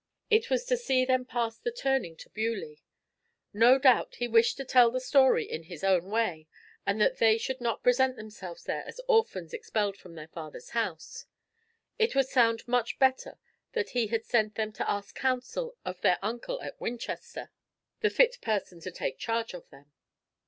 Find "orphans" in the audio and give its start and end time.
9.07-9.53